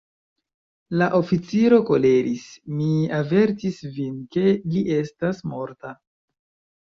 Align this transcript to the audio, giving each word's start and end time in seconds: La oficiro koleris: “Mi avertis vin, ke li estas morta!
La 0.99 1.07
oficiro 1.17 1.77
koleris: 1.89 2.45
“Mi 2.79 2.89
avertis 3.17 3.77
vin, 3.99 4.15
ke 4.37 4.47
li 4.77 4.83
estas 4.97 5.43
morta! 5.53 5.93